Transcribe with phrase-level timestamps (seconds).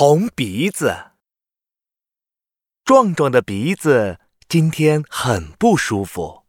[0.00, 0.94] 红鼻子，
[2.84, 6.44] 壮壮的鼻子今天很不舒服，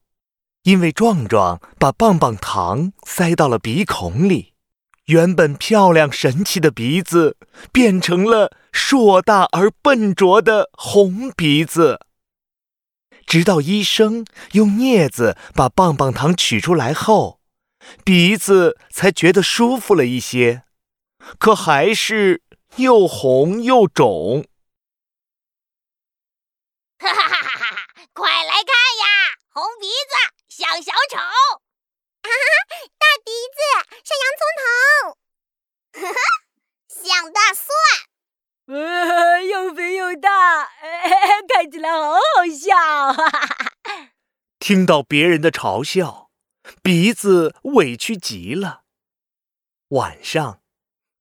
[0.62, 4.54] 因为壮壮把棒棒糖塞到了鼻孔里，
[5.06, 7.38] 原本漂亮神气的鼻子
[7.72, 12.02] 变成了硕大而笨拙的红鼻子。
[13.26, 17.40] 直到医生用镊子把棒棒糖取出来后，
[18.04, 20.66] 鼻子才觉得舒服了一些，
[21.40, 22.44] 可还是。
[22.76, 24.48] 又红又肿，
[26.98, 27.88] 哈哈哈哈哈！
[28.14, 30.16] 快来看呀，红鼻子
[30.48, 31.28] 像小丑，哈
[32.24, 32.30] 哈，
[32.98, 33.60] 大鼻子
[34.06, 34.64] 像洋葱头，
[36.00, 36.20] 哈哈，
[36.88, 37.68] 像大蒜，
[38.68, 40.66] 呃，又肥又大，
[41.54, 42.76] 看起来好好笑，
[43.14, 44.12] 哈哈哈哈
[44.60, 46.30] 听到别人的嘲笑，
[46.82, 48.84] 鼻子委屈极了。
[49.90, 50.62] 晚上。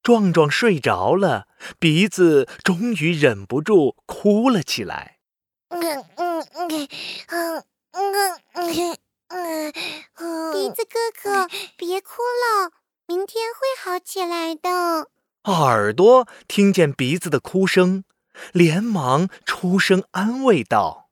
[0.02, 1.46] 壮壮睡着了，
[1.78, 5.18] 鼻子终于忍不住哭了起来。
[5.68, 5.80] 嗯
[6.16, 6.88] 嗯嗯
[7.26, 8.96] 嗯嗯
[9.28, 9.72] 嗯
[10.14, 12.70] 嗯，鼻子哥哥，别哭了，
[13.06, 15.10] 明天会好起来的。
[15.44, 18.04] 耳朵听见鼻子的哭声，
[18.52, 21.10] 连忙出声安慰道：“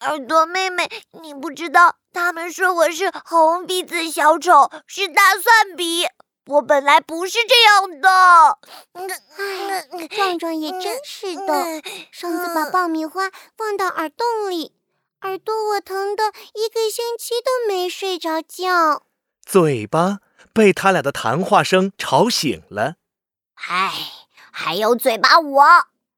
[0.00, 0.88] 耳朵妹妹，
[1.22, 6.06] 你不知道，他们说我是红鼻子小丑，是大蒜鼻。”
[6.46, 8.58] 我本来不是这样的，
[8.92, 11.82] 哎，壮壮也真是的。
[12.12, 14.74] 上次把爆米花放到耳洞里，
[15.22, 19.04] 耳朵我疼的一个星期都没睡着觉。
[19.46, 20.18] 嘴巴
[20.52, 22.96] 被他俩的谈话声吵醒了。
[23.54, 23.92] 哎，
[24.52, 25.64] 还有嘴巴我，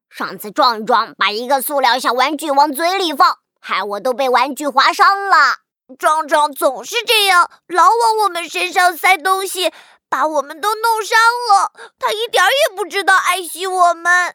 [0.09, 5.59] 上次壮壮把一个塑料小玩具往嘴里放，害我都被玩具划伤了。
[5.97, 9.71] 壮壮总是这样，老往我们身上塞东西。
[10.09, 11.17] 把我们都弄伤
[11.51, 14.33] 了，他一点也不知道爱惜我们。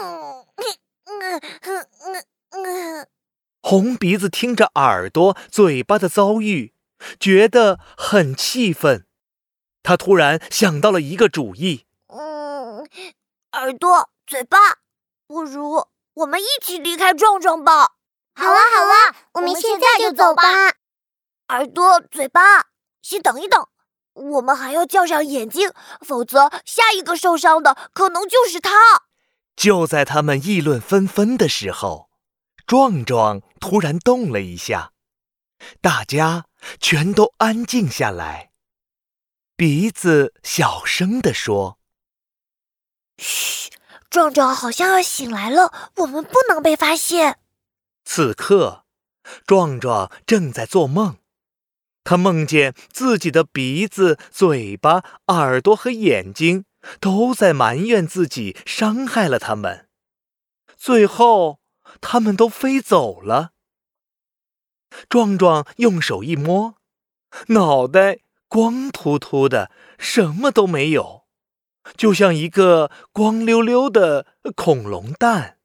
[0.00, 0.46] 嗯
[1.06, 3.08] 嗯嗯嗯
[3.60, 6.74] 红鼻子听着耳朵、嘴巴的遭遇，
[7.20, 9.06] 觉得很气愤。
[9.82, 12.86] 他突然想到了一个主意：嗯，
[13.52, 14.58] 耳朵、嘴巴，
[15.26, 17.92] 不如我们一起离开壮壮吧。
[18.34, 20.42] 好啊，好啊，我们现在就走吧。
[21.48, 22.68] 耳朵、嘴巴，
[23.02, 23.68] 先等一等。
[24.14, 29.04] 我们还要叫上眼睛，否则下一个受伤的可能就是他。
[29.56, 32.10] 就在他们议论纷纷的时候，
[32.66, 34.92] 壮壮突然动了一下，
[35.80, 36.46] 大家
[36.80, 38.50] 全都安静下来。
[39.56, 41.78] 鼻子小声地说
[43.18, 43.70] ：“嘘，
[44.10, 47.38] 壮壮好像要醒来了，我们不能被发现。”
[48.04, 48.84] 此刻，
[49.46, 51.18] 壮壮正在做梦。
[52.04, 56.64] 他梦见自己的鼻子、嘴巴、耳朵和眼睛
[56.98, 59.88] 都在埋怨自己伤害了他们，
[60.76, 61.60] 最后
[62.00, 63.52] 他们都飞走了。
[65.08, 66.74] 壮壮用手一摸，
[67.48, 68.18] 脑袋
[68.48, 71.24] 光秃秃的，什么都没有，
[71.96, 75.58] 就像一个光溜溜的恐龙蛋。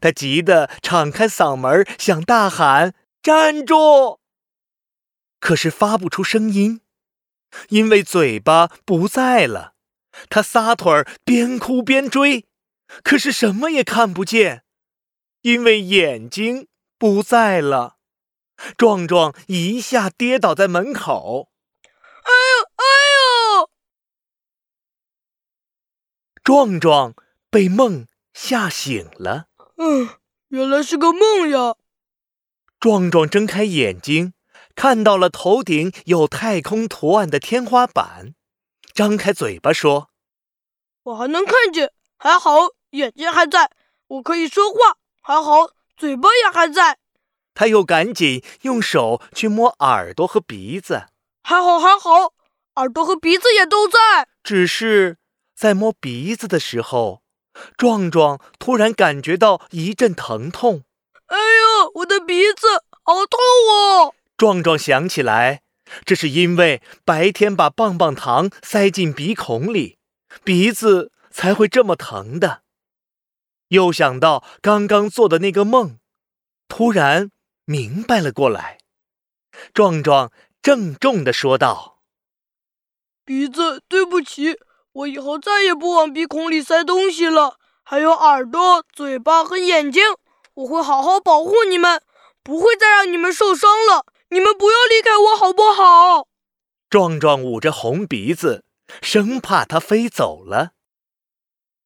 [0.00, 4.20] 他急得敞开嗓门，想大喊：“站住！”
[5.42, 6.82] 可是发不出声音，
[7.70, 9.74] 因为嘴巴不在了。
[10.30, 12.46] 他撒腿儿边哭边追，
[13.02, 14.62] 可是什么也看不见，
[15.40, 17.96] 因为眼睛不在了。
[18.76, 21.50] 壮壮一下跌倒在门口，
[22.22, 22.84] 哎呦哎
[23.58, 23.70] 呦！
[26.44, 27.16] 壮壮
[27.50, 29.48] 被梦吓醒了。
[29.76, 30.08] 嗯，
[30.48, 31.74] 原来是个梦呀。
[32.78, 34.34] 壮壮睁开眼睛。
[34.74, 38.34] 看到了头顶有太空图案的天花板，
[38.94, 40.08] 张开嘴巴说
[41.04, 43.70] ：“我还能看见，还好眼睛还在，
[44.08, 46.98] 我可以说话，还好嘴巴也还在。”
[47.54, 51.06] 他又赶紧用手去摸耳朵和鼻子，
[51.42, 52.32] 还好还好，
[52.76, 54.28] 耳朵和鼻子也都在。
[54.42, 55.18] 只是
[55.54, 57.22] 在摸鼻子的时候，
[57.76, 60.84] 壮壮突然感觉到一阵疼痛。
[61.26, 62.66] 哎呦，我的鼻子
[63.02, 64.14] 好痛哦！
[64.42, 65.62] 壮壮想起来，
[66.04, 69.98] 这是因为白天把棒棒糖塞进鼻孔里，
[70.42, 72.62] 鼻子才会这么疼的。
[73.68, 76.00] 又想到刚刚做的那个梦，
[76.66, 77.30] 突然
[77.66, 78.78] 明白了过来。
[79.72, 82.00] 壮壮郑重地说道
[83.24, 84.58] ：“鼻子，对不起，
[84.90, 87.60] 我以后再也不往鼻孔里塞东西了。
[87.84, 90.02] 还有耳朵、嘴巴和眼睛，
[90.54, 92.02] 我会好好保护你们，
[92.42, 96.26] 不会再让你们受伤了。”你们不要离开我，好不好？
[96.88, 98.64] 壮壮捂着红鼻子，
[99.02, 100.72] 生怕它飞走了。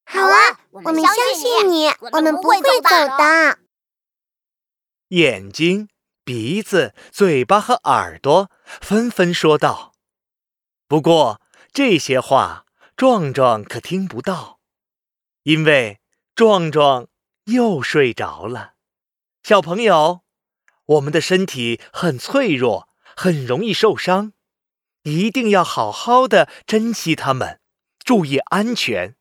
[0.05, 3.59] 好啊，我们相信你，我们不会走的。
[5.09, 5.89] 眼睛、
[6.25, 8.49] 鼻子、嘴巴和耳朵
[8.81, 9.93] 纷纷说道。
[10.87, 11.41] 不过
[11.73, 12.65] 这些话，
[12.97, 14.61] 壮壮可听不到，
[15.43, 15.99] 因为
[16.37, 17.09] 壮壮
[17.47, 18.75] 又睡着了。
[19.43, 20.21] 小朋友，
[20.87, 24.33] 我们的身体很脆弱，很容易受伤，
[25.03, 27.61] 一定要好好的珍惜它们，
[27.99, 29.17] 注意安全，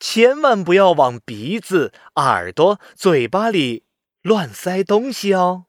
[0.00, 3.84] 千万不要往鼻子、耳朵、嘴巴里
[4.22, 5.66] 乱塞东西哦。